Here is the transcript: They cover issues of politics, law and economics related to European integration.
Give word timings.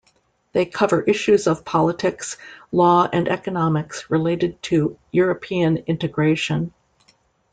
They 0.53 0.65
cover 0.65 1.03
issues 1.03 1.45
of 1.45 1.63
politics, 1.63 2.35
law 2.71 3.07
and 3.13 3.27
economics 3.29 4.09
related 4.09 4.59
to 4.63 4.97
European 5.11 5.77
integration. 5.85 6.73